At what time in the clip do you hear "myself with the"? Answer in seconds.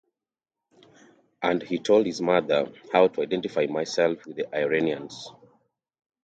3.67-4.51